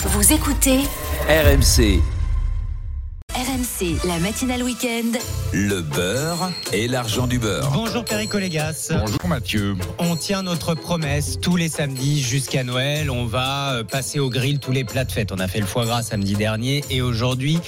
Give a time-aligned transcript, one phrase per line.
[0.00, 0.78] Vous écoutez
[1.28, 2.00] RMC,
[3.34, 5.18] RMC, la matinale week-end.
[5.52, 7.68] le beurre et l'argent du beurre.
[7.72, 8.92] Bonjour Perico Légas.
[8.92, 9.74] Bonjour Mathieu.
[9.98, 13.10] On tient notre promesse tous les samedis jusqu'à Noël.
[13.10, 15.32] On va euh, passer au grill tous les plats de fête.
[15.32, 17.58] On a fait le foie gras samedi dernier et aujourd'hui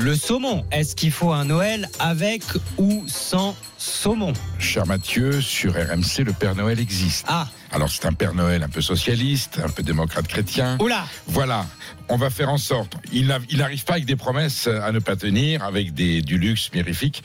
[0.00, 0.64] le saumon.
[0.72, 2.42] Est-ce qu'il faut un Noël avec
[2.78, 7.26] ou sans saumon Cher Mathieu, sur RMC, le Père Noël existe.
[7.28, 10.78] Ah, Alors c'est un Père Noël un peu socialiste, un peu démocrate chrétien.
[10.80, 11.66] oula Voilà,
[12.08, 12.94] on va faire en sorte.
[13.12, 16.38] Il n'a- il n'arrive pas avec des promesses à ne pas tenir, avec des, du
[16.38, 17.22] luxe mirifique.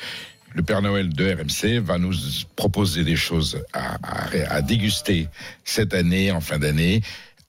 [0.54, 2.14] Le Père Noël de RMC va nous
[2.56, 5.28] proposer des choses à, à- à déguster
[5.64, 7.02] cette année, en fin d'année,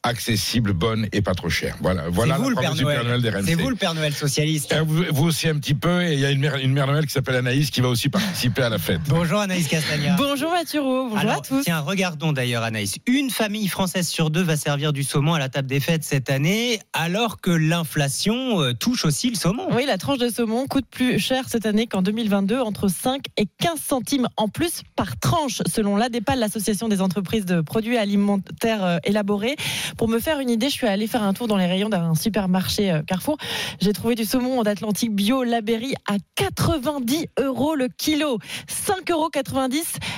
[0.02, 1.76] accessibles, bonnes et pas trop chères.
[1.80, 3.42] Voilà, voilà C'est vous la Père promesse du Père Noël.
[3.44, 4.72] C'est vous le Père Noël socialiste.
[4.72, 6.86] Euh, Vous, vous aussi un petit peu, et il y a une mère, une mère
[6.86, 9.00] Noël qui s'appelle Anaïs qui va aussi participer à la fête.
[9.08, 10.14] Bonjour Anaïs Castagna.
[10.16, 11.62] Bonjour Mathieu Roux, bonjour Alors, à tous.
[11.64, 12.96] Tiens, regardons d'ailleurs Anaïs.
[13.06, 16.30] Une famille française sur deux va servir du saumon à la table des fêtes cette
[16.30, 19.66] année, alors que l'inflation euh, touche aussi le saumon.
[19.72, 23.46] Oui, la tranche de saumon coûte plus cher cette année qu'en 2022, entre 5 et
[23.58, 28.98] 15 centimes en plus par tranche, selon l'ADEPAL, l'association des entreprises de produits alimentaires euh,
[29.04, 29.56] élaborés.
[29.96, 32.14] Pour me faire une idée, je suis allée faire un tour dans les rayons d'un
[32.14, 33.38] supermarché euh, Carrefour.
[33.80, 38.38] J'ai trouvé du saumon d'Atlantique bio Laberry à 90 euros le kilo.
[38.68, 39.30] 5,90 euros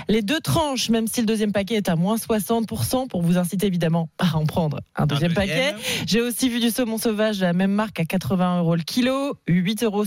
[0.09, 3.67] les deux tranches, même si le deuxième paquet est à moins 60%, pour vous inciter
[3.67, 5.75] évidemment à en prendre un deuxième paquet.
[6.07, 9.37] J'ai aussi vu du saumon sauvage de la même marque à 80 euros le kilo,
[9.49, 10.05] 8,69 euros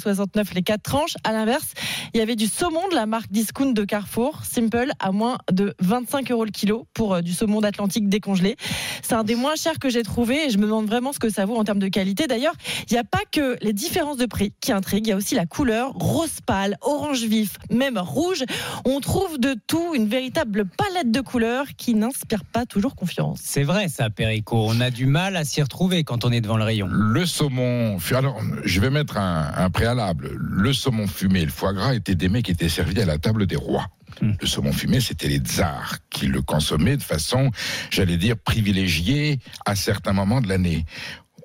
[0.53, 1.16] les quatre tranches.
[1.23, 1.73] À l'inverse,
[2.14, 5.73] il y avait du saumon de la marque Discount de Carrefour, Simple, à moins de
[5.80, 8.58] 25 euros le kilo pour euh, du saumon d'Atlantique décongelé.
[9.02, 11.30] C'est un des moins chers que j'ai trouvé et je me demande vraiment ce que
[11.30, 12.28] ça vaut en termes de qualité.
[12.28, 12.54] D'ailleurs,
[12.90, 15.36] il n'y a pas que les différences de prix qui intriguent, il y a aussi
[15.36, 18.44] la couleur, rose pâle, orange vif, même rouge.
[18.86, 23.40] On trouve de tout, une véritable palette de couleurs qui n'inspire pas toujours confiance.
[23.44, 24.66] C'est vrai ça, Perico.
[24.68, 26.88] On a du mal à s'y retrouver quand on est devant le rayon.
[26.90, 30.32] Le saumon, alors je vais mettre un, un préalable.
[30.34, 33.18] Le saumon fumé et le foie gras étaient des mets qui étaient servis à la
[33.18, 33.88] table des rois.
[34.22, 34.33] Hmm.
[34.39, 37.52] Le saumon fumé, c'était les tsars qui le consommaient de façon,
[37.89, 40.86] j'allais dire, privilégiée à certains moments de l'année.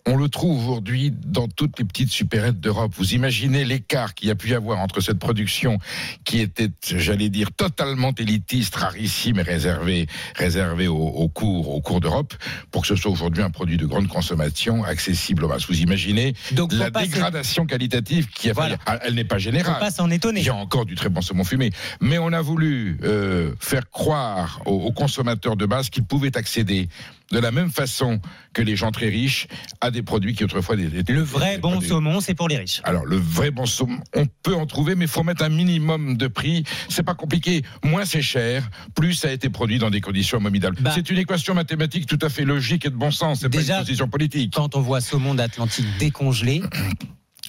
[0.09, 2.93] On le trouve aujourd'hui dans toutes les petites supérettes d'Europe.
[2.97, 5.79] Vous imaginez l'écart qu'il y a pu y avoir entre cette production
[6.25, 10.07] qui était, j'allais dire, totalement élitiste, rarissime et réservée,
[10.37, 12.35] réservée aux, aux cours, aux cours d'Europe,
[12.71, 15.67] pour que ce soit aujourd'hui un produit de grande consommation, accessible aux masses.
[15.67, 18.77] Vous imaginez Donc la dégradation qualitative qui a Voilà.
[18.87, 19.81] failli- Elle n'est pas générale.
[19.81, 20.41] pas s'en Il étonner.
[20.43, 21.73] y a encore du très bon saumon fumé.
[22.01, 26.89] Mais on a voulu euh, faire croire aux, aux consommateurs de base qu'ils pouvaient accéder
[27.33, 28.21] de la même façon
[28.53, 29.49] que les gens très riches
[29.81, 32.81] à des produits qui autrefois étaient Le vrai bon des- saumon, c'est pour les riches.
[32.85, 36.17] alors le vrai bon saumon, on peut en trouver, mais il faut mettre un minimum
[36.17, 36.65] de prix.
[36.89, 37.63] C'est pas compliqué.
[37.85, 40.77] Moins c'est cher, plus ça a été produit dans des conditions abominables.
[40.81, 40.93] Bah.
[40.95, 43.41] c'est une équation mathématique tout à fait logique et de bon sens.
[43.41, 44.53] C'est pas Déjà, une position politique.
[44.55, 46.63] Quand on voit saumon d'Atlantique décongelé,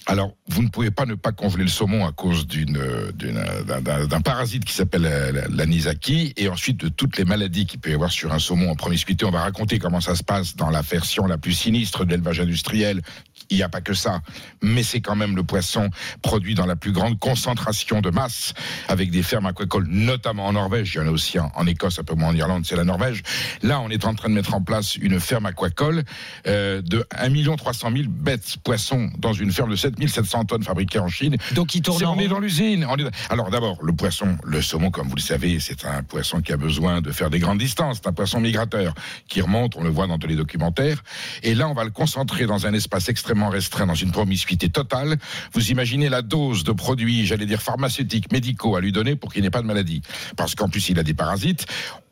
[0.10, 4.22] Alors, vous ne pouvez pas ne pas congeler le saumon à cause euh, euh, d'un,
[4.22, 7.94] parasite qui s'appelle euh, la- l'anisaki et ensuite de toutes les maladies qu'il peut y
[7.94, 9.26] avoir sur un saumon en promiscuité.
[9.26, 12.40] On va raconter comment ça se passe dans la version la plus sinistre de l'élevage
[12.40, 13.02] industriel.
[13.50, 14.22] Il n'y a pas que ça,
[14.62, 15.90] mais c'est quand même le poisson
[16.22, 18.54] produit dans la plus grande concentration de masse
[18.90, 20.94] avec des fermes aquacoles, notamment en Norvège.
[20.96, 22.84] Il y en a aussi en, en Écosse, un peu moins en Irlande, c'est la
[22.84, 23.24] Norvège.
[23.64, 26.04] Là, on est en train de mettre en place une ferme aquacole
[26.48, 31.00] euh, de 1 300 000 bêtes poissons dans une ferme de 7 700 tonnes fabriquées
[31.00, 31.38] en Chine.
[31.54, 32.84] donc il tourne en on est dans l'usine.
[32.84, 36.52] est- Alors d'abord, le poisson, le saumon, comme vous le savez, c'est un poisson qui
[36.52, 38.00] a besoin de faire des grandes distances.
[38.02, 38.94] C'est un poisson migrateur
[39.28, 41.04] qui remonte, on le voit dans tous les documentaires.
[41.44, 45.18] Et là, on va le concentrer dans un espace extrêmement restreint, dans une promiscuité totale.
[45.54, 49.44] Vous imaginez la dose de produits, j'allais dire pharmaceutiques, médicaux à lui donner pour qu'il
[49.44, 50.02] n'ait pas de maladie.
[50.36, 51.66] Parce qu'en plus, il a des parasites.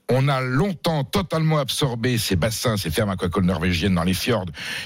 [0.09, 4.45] On a longtemps totalement absorbé ces bassins, ces fermes aquacoles norvégiennes dans les fjords,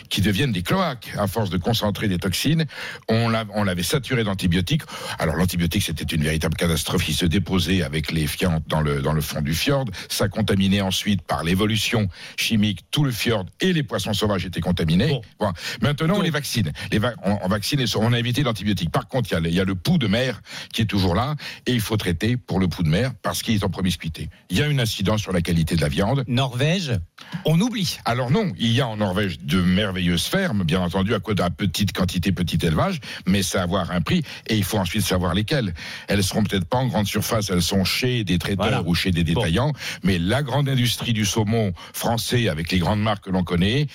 [0.10, 2.66] qui deviennent des cloaques à force de concentrer des toxines.
[3.10, 4.84] On l'a- on l'avait saturé d'antibiotiques.
[5.18, 7.10] Alors l'antibiotique, c'était une véritable catastrophe.
[7.10, 9.86] Il se déposait avec les fientes dans le, dans le fond du fjord.
[10.08, 12.08] Ça contaminait ensuite par l'évolution
[12.38, 15.08] chimique tout le fjord et les poissons sauvages étaient contaminés.
[15.10, 15.22] Bon.
[15.40, 15.52] Bon.
[15.82, 16.72] Maintenant, on les vaccine.
[16.94, 18.90] Les va- on, on vaccine et on a évité l'antibiotique.
[18.92, 20.86] Par contre, il y, a le- il y a le pouls de mer qui est
[20.86, 21.36] toujours là
[21.66, 24.30] et il faut traiter pour le pouls de mer parce qu'il est en promiscuité.
[24.50, 26.24] Il y a une incidence sur la qualité de la viande.
[26.28, 26.92] Norvège,
[27.46, 27.98] on oublie.
[28.06, 31.50] Alors non, il y a en Norvège de merveilleuses fermes, bien entendu, à, cause à
[31.50, 35.74] petite quantité, petit élevage, mais ça avoir un prix et il faut ensuite savoir lesquelles.
[36.08, 38.84] Elles seront peut-être pas en grande surface, elles sont chez des traiteurs Voilà.
[38.86, 39.74] ou chez des détaillants,
[40.04, 43.88] mais la grande industrie du saumon français avec les grandes marques que l'on connaît,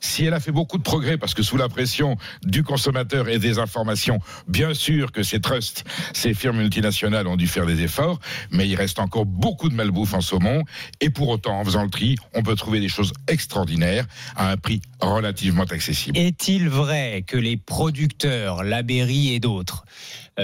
[0.00, 3.38] si elle a fait beaucoup de progrès, parce que sous la pression du consommateur et
[3.38, 8.20] des informations, bien sûr que ces trusts, ces firmes multinationales ont dû faire des efforts,
[8.50, 10.62] mais il reste encore beaucoup de malbouffe en saumon.
[11.00, 14.06] Et pour autant, en faisant le tri, on peut trouver des choses extraordinaires
[14.36, 16.18] à un prix relativement accessible.
[16.18, 19.84] Est-il vrai que les producteurs, la Berry et d'autres,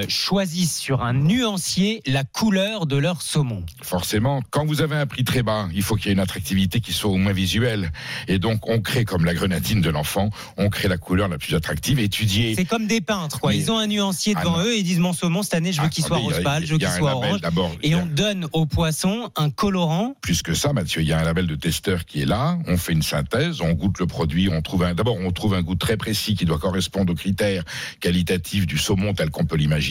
[0.08, 5.24] choisissent sur un nuancier la couleur de leur saumon Forcément, quand vous avez un prix
[5.24, 7.92] très bas, il faut qu'il y ait une attractivité qui soit au moins visuelle.
[8.28, 11.54] Et donc, on crée, comme la grenadine de l'enfant, on crée la couleur la plus
[11.54, 12.54] attractive, étudiée.
[12.54, 13.50] C'est comme des peintres, quoi.
[13.52, 14.64] Mais- Ils ont un nuancier Ah devant non.
[14.64, 16.72] eux et ils disent mon saumon cette année, je veux qu'il soit rose pâle, je
[16.72, 17.40] veux qu'il soit orange.
[17.82, 20.14] Et a- on donne au poisson un colorant.
[20.22, 21.02] plus que ça, Mathieu.
[21.02, 22.58] Il y a un label de testeur qui est là.
[22.66, 24.94] On fait une synthèse, on goûte le produit, on trouve un.
[24.94, 27.62] D'abord, on trouve un goût très précis qui doit correspondre aux critères
[28.00, 29.83] qualitatifs du saumon tel qu'on peut l'imaginer.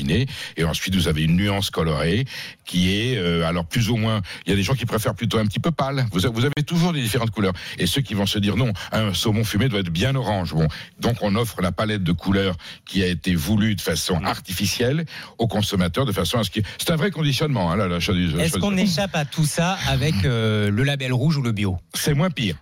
[0.58, 2.26] Et ensuite, vous avez une nuance colorée
[2.66, 4.22] qui est, euh, alors plus ou moins.
[4.46, 6.06] Il y a des gens qui préfèrent plutôt un petit peu pâle.
[6.12, 7.54] Vous avez, vous avez toujours des différentes couleurs.
[7.78, 10.54] Et ceux qui vont se dire non, un saumon fumé doit être bien orange.
[10.54, 10.68] Bon,
[11.00, 12.56] donc on offre la palette de couleurs
[12.86, 15.06] qui a été voulue de façon artificielle
[15.38, 17.72] aux consommateurs, de façon à ce que c'est un vrai conditionnement.
[17.72, 21.42] Hein, l'achat du- Est-ce qu'on échappe à tout ça avec euh, le label rouge ou
[21.42, 21.78] le bio?
[21.94, 22.56] C'est moins pire.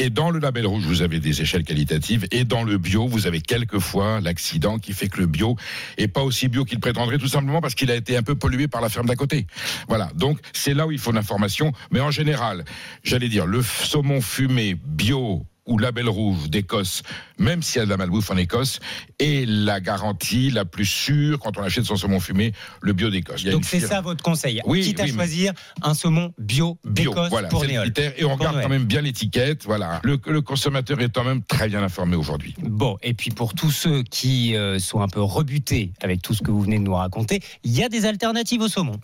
[0.00, 2.26] Et dans le label rouge, vous avez des échelles qualitatives.
[2.30, 5.56] Et dans le bio, vous avez quelquefois l'accident qui fait que le bio
[5.96, 8.68] est pas aussi bio qu'il prétendrait, tout simplement parce qu'il a été un peu pollué
[8.68, 9.48] par la ferme d'à côté.
[9.88, 10.10] Voilà.
[10.14, 11.72] Donc, c'est là où il faut l'information.
[11.90, 12.64] Mais en général,
[13.02, 17.02] j'allais dire, le saumon fumé bio ou label rouge d'Écosse,
[17.38, 18.80] même s'il y a de la malbouffe en Écosse,
[19.20, 23.44] est la garantie la plus sûre quand on achète son saumon fumé, le bio d'Écosse.
[23.44, 24.60] Donc c'est ça votre conseil.
[24.66, 27.10] Oui, Quitte à oui, choisir un saumon bio bio.
[27.12, 27.92] d'Écosse Voilà, pour Néol.
[28.16, 28.64] Et on regarde Noël.
[28.64, 29.64] quand même bien l'étiquette.
[29.64, 30.00] Voilà.
[30.02, 32.54] Le, le consommateur est quand même très bien informé aujourd'hui.
[32.62, 36.42] Bon, et puis pour tous ceux qui euh, sont un peu rebutés avec tout ce
[36.42, 38.98] que vous venez de nous raconter, il y a des alternatives au saumon.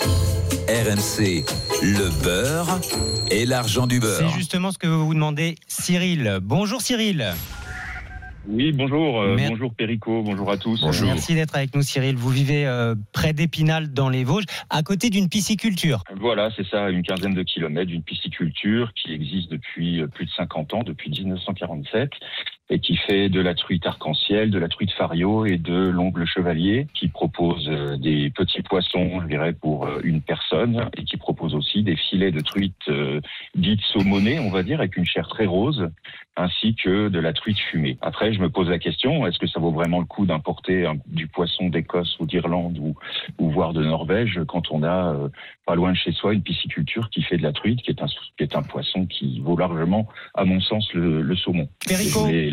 [0.74, 1.44] RMC,
[1.82, 2.80] le beurre
[3.30, 4.28] et l'argent du beurre.
[4.28, 6.38] C'est justement ce que vous vous demandez, Cyril.
[6.42, 7.32] Bonjour Cyril.
[8.48, 10.80] Oui, bonjour, euh, Mer- bonjour Perico, bonjour à tous.
[10.80, 11.06] Bonjour.
[11.06, 12.16] Merci d'être avec nous Cyril.
[12.16, 16.02] Vous vivez euh, près d'Épinal dans les Vosges, à côté d'une pisciculture.
[16.20, 20.30] Voilà, c'est ça, une quinzaine de kilomètres d'une pisciculture qui existe depuis euh, plus de
[20.36, 22.10] 50 ans, depuis 1947,
[22.70, 26.86] et qui fait de la truite arc-en-ciel, de la truite fario et de l'ongle chevalier,
[26.94, 31.54] qui propose euh, des petits poissons, je dirais, pour euh, une personne, et qui propose
[31.54, 33.20] aussi des filets de truite euh,
[33.54, 35.90] dites saumonées, on va dire, avec une chair très rose,
[36.36, 37.96] ainsi que de la truite fumée.
[38.00, 40.96] Après, je me pose la question, est-ce que ça vaut vraiment le coup d'importer un-
[41.06, 42.96] du poisson d'Écosse ou d'Irlande ou,
[43.38, 45.28] ou voire de Norvège quand on a euh,
[45.64, 48.06] pas loin de chez soi une pisciculture qui fait de la truite, qui est un,
[48.06, 51.68] qui est un poisson qui vaut largement, à mon sens, le, le saumon.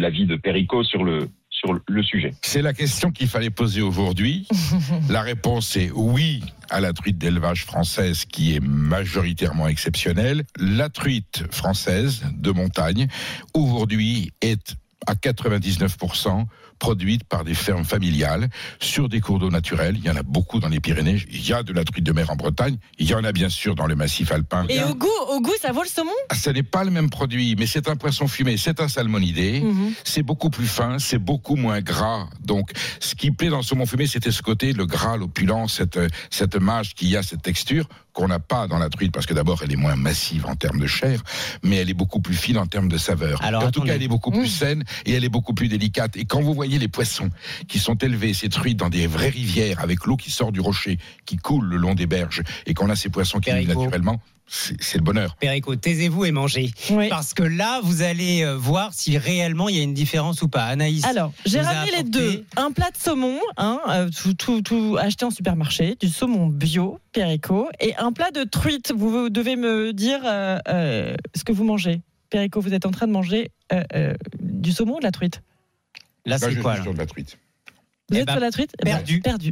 [0.02, 2.34] L'avis de Perico sur le, sur le sujet.
[2.42, 4.48] C'est la question qu'il fallait poser aujourd'hui.
[5.10, 10.44] la réponse est oui à la truite d'élevage française qui est majoritairement exceptionnelle.
[10.58, 13.08] La truite française de montagne,
[13.54, 14.76] aujourd'hui, est
[15.06, 16.46] à 99%
[16.86, 18.50] produite par des fermes familiales
[18.80, 19.96] sur des cours d'eau naturels.
[20.00, 21.24] Il y en a beaucoup dans les Pyrénées.
[21.32, 22.76] Il y a de la truite de mer en Bretagne.
[22.98, 24.66] Il y en a bien sûr dans le massif alpin.
[24.68, 26.10] Et au goût, au goût, ça vaut le saumon?
[26.30, 29.62] Ah, Ce n'est pas le même produit, mais c'est un poisson fumé, c'est un salmonidé
[29.62, 29.94] Mhm.
[30.04, 32.28] c'est beaucoup plus fin, c'est beaucoup moins gras.
[32.44, 36.00] Donc, ce qui plaît dans le saumon fumé, c'était ce côté, le gras, l'opulence, cette,
[36.32, 39.62] cette mâche qui a cette texture qu'on n'a pas dans la truite, parce que d'abord,
[39.64, 41.22] elle est moins massive en termes de chair,
[41.64, 43.42] mais elle est beaucoup plus fine en termes de saveur.
[43.44, 44.48] Alors, en tout cas, elle est beaucoup plus Mmh.
[44.48, 46.18] saine et elle est beaucoup plus délicate.
[46.18, 47.30] Et quand vous voyez les poissons
[47.68, 50.98] qui sont élevés, ces truites, dans des vraies rivières, avec l'eau qui sort du rocher,
[51.26, 54.98] qui coule le long des berges, et qu'on a ces poissons qui vivent naturellement, c'est
[54.98, 55.36] le bonheur.
[55.40, 56.72] Perico, taisez-vous et mangez.
[56.90, 57.10] Oui.
[57.10, 60.48] Parce que là, vous allez euh, voir si réellement il y a une différence ou
[60.48, 60.66] pas.
[60.66, 61.06] Anaïs.
[61.06, 62.46] Alors, j'ai ramené les deux.
[62.58, 67.00] Un plat de saumon, hein, euh, tout, tout, tout acheté en supermarché, du saumon bio,
[67.14, 68.94] Perico, et un plat de truite.
[68.96, 72.02] Vous, devez me dire euh, euh, ce que vous mangez.
[72.30, 75.42] Perico, vous êtes en train de manger euh, euh, du saumon ou de la truite?
[76.26, 76.84] Là, c'est quoi là?
[76.84, 77.38] de la truite.
[78.12, 79.22] Vous Eh êtes ben, sur la truite Eh ben, perdu.
[79.22, 79.52] Perdu.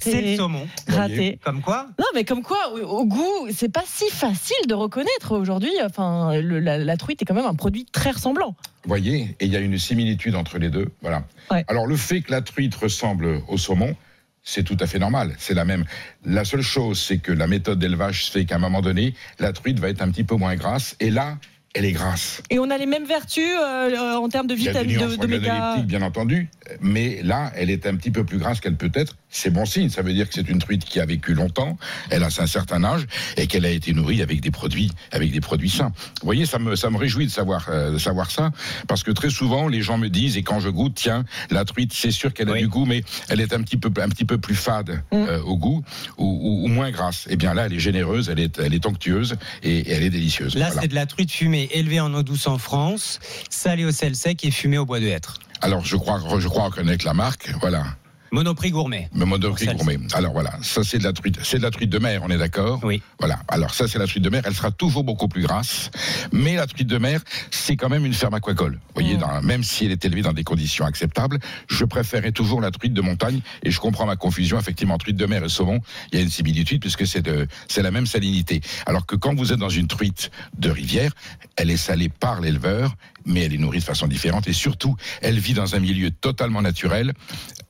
[0.00, 0.66] C'est le saumon.
[0.84, 0.96] C'est le Raté.
[0.96, 0.98] saumon.
[0.98, 1.38] Raté.
[1.44, 5.36] Comme quoi Non, mais comme quoi, au, au goût, c'est pas si facile de reconnaître
[5.36, 5.70] aujourd'hui.
[5.84, 8.56] Enfin, le- la, la truite est quand même un produit très ressemblant.
[8.84, 10.88] Vous voyez, et il y a une similitude entre les deux.
[11.02, 11.24] Voilà.
[11.50, 11.64] Ouais.
[11.68, 13.94] Alors le fait que la truite ressemble au saumon,
[14.42, 15.34] c'est tout à fait normal.
[15.38, 15.84] C'est la même.
[16.24, 19.78] La seule chose, c'est que la méthode d'élevage fait qu'à un moment donné, la truite
[19.78, 20.96] va être un petit peu moins grasse.
[21.00, 21.36] Et là,
[21.74, 22.42] elle est grasse.
[22.50, 25.52] Et on a les mêmes vertus euh, en termes de nuances de- d'oméga.
[25.54, 26.48] organoleptiques, bien entendu,
[26.80, 29.16] mais là, elle est un petit peu plus grasse qu'elle peut être.
[29.30, 29.90] C'est bon signe.
[29.90, 31.76] Ça veut dire que c'est une truite qui a vécu longtemps,
[32.10, 33.06] elle a un certain âge
[33.36, 35.92] et qu'elle a été nourrie avec des produits, avec des produits sains.
[36.20, 38.50] Vous voyez, ça me, ça me réjouit de savoir, euh, de savoir ça,
[38.88, 41.92] parce que très souvent, les gens me disent et quand je goûte, tiens, la truite,
[41.92, 42.60] c'est sûr qu'elle a Oui.
[42.60, 45.16] du goût, mais elle est un petit peu, un petit peu plus fade Mm.
[45.16, 45.84] euh, au goût
[46.16, 47.26] ou, ou- ou moins grasse.
[47.30, 50.10] Eh bien là, elle est généreuse, elle est, elle est onctueuse et, et elle est
[50.10, 50.54] délicieuse.
[50.54, 50.82] Là, Voilà.
[50.82, 51.57] c'est de la truite fumée.
[51.64, 53.18] Élevé en eau douce en France,
[53.50, 55.38] salé au sel sec et fumé au bois de hêtre.
[55.60, 57.50] Alors, je crois, je crois reconnaître la marque.
[57.60, 57.84] Voilà.
[58.30, 59.08] Monoprix gourmet.
[59.14, 59.98] Le monoprix gourmet.
[60.12, 62.36] Alors voilà, ça c'est de la truite, c'est de la truite de mer, on est
[62.38, 63.02] d'accord Oui.
[63.18, 63.38] Voilà.
[63.48, 65.90] Alors ça c'est la truite de mer, elle sera toujours beaucoup plus grasse,
[66.32, 67.20] mais la truite de mer,
[67.50, 68.72] c'est quand même une ferme aquacole.
[68.74, 69.20] Vous voyez, Mm.
[69.20, 72.92] dans- même si elle est élevée dans des conditions acceptables, je préférais toujours la truite
[72.92, 74.58] de montagne et je comprends ma confusion.
[74.58, 75.80] Effectivement, truite de mer et saumon,
[76.12, 78.60] il y a une similitude puisque c'est de, c'est la même salinité.
[78.86, 81.12] Alors que quand vous êtes dans une truite de rivière,
[81.56, 82.94] elle est salée par l'éleveur,
[83.26, 86.62] mais elle est nourrie de façon différente et surtout, elle vit dans un milieu totalement
[86.62, 87.12] naturel.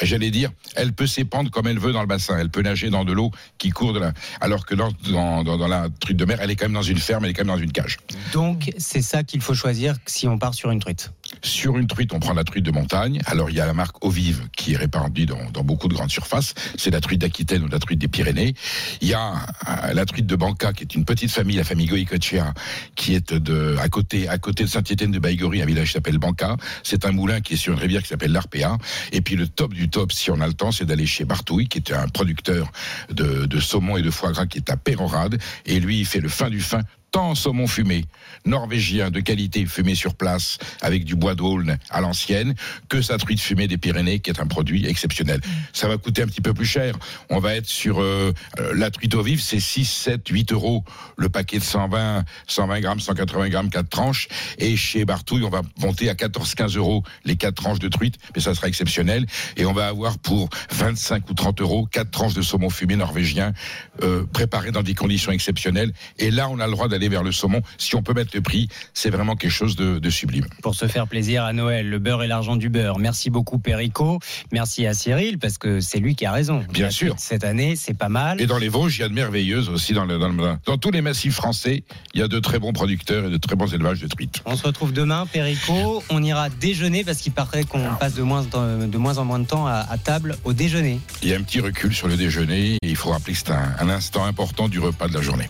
[0.01, 2.39] J'allais dire, elle peut s'épandre comme elle veut dans le bassin.
[2.39, 4.13] Elle peut nager dans de l'eau qui court de la.
[4.41, 6.83] Alors que dans, dans, dans- dans la truite de mer, elle est quand même dans
[6.83, 7.97] une ferme, elle est quand même dans une cage.
[8.33, 11.11] Donc, c'est ça qu'il faut choisir si on part sur une truite.
[11.43, 13.21] Sur une truite, on prend la truite de montagne.
[13.27, 15.95] Alors, il y a la marque Eau Vive qui est répandue dans, dans beaucoup de
[15.95, 16.55] grandes surfaces.
[16.77, 18.55] C'est la truite d'Aquitaine ou la truite des Pyrénées.
[19.01, 19.35] Il y a
[19.69, 22.53] euh, la truite de Banca, qui est une petite famille, la famille Goïcochea,
[22.95, 26.19] qui est de, à côté, à côté de Saint-Étienne de Baïgori, un village qui s'appelle
[26.19, 26.57] Banca.
[26.83, 28.77] C'est un moulin qui est sur une rivière qui s'appelle l'Arpéa.
[29.13, 31.69] Et puis, le top du top, si on a le temps, c'est d'aller chez Bartouille,
[31.69, 32.71] qui est un producteur
[33.11, 35.39] de, de saumon et de foie gras qui est à Pérorade.
[35.67, 36.81] Et lui, il fait le fin du fin
[37.11, 38.05] tant saumon fumé,
[38.45, 42.55] norvégien de qualité fumé sur place avec du bois d'aulne à l'ancienne,
[42.89, 45.41] que sa truite fumée des Pyrénées qui est un produit exceptionnel.
[45.73, 46.95] Ça va coûter un petit peu plus cher.
[47.31, 50.85] On va être sur euh, euh, la truite au vif, c'est 6, 7, 8 euros
[51.17, 54.29] le paquet de 120, 120 grammes, 180 grammes, 4 tranches.
[54.59, 58.17] Et chez Bartouille, on va monter à 14, 15 euros les 4 tranches de truite,
[58.35, 59.27] mais ça sera exceptionnel.
[59.57, 63.53] Et on va avoir pour 25 ou 30 euros 4 tranches de saumon fumé norvégien
[64.03, 65.93] euh, préparé dans des conditions exceptionnelles.
[66.19, 67.63] Et là, on a le droit d'aller vers le saumon.
[67.79, 70.47] Si on peut mettre le prix, c'est vraiment quelque chose de, de sublime.
[70.63, 72.99] Pour se faire plaisir à Noël, le beurre et l'argent du beurre.
[72.99, 74.19] Merci beaucoup, Perico.
[74.51, 76.65] Merci à Cyril, parce que c'est lui qui a raison.
[76.73, 77.15] Bien La sûr.
[77.19, 78.41] Cette année, c'est pas mal.
[78.41, 79.93] Et dans les Vosges, il y a de merveilleuses aussi.
[79.93, 82.73] Dans, le- dans, le- dans tous les massifs français, il y a de très bons
[82.73, 84.43] producteurs et de très bons élevages de truites.
[84.47, 86.03] On se retrouve demain, Perico.
[86.09, 89.39] On ira déjeuner parce qu'il paraît qu'on passe de moins, en- de moins en moins
[89.39, 91.01] de temps à, à table au déjeuner.
[91.23, 93.51] Il y a un petit recul sur le déjeuner et il faut rappeler que c'est
[93.51, 95.47] un, un instant important du repas de la journée.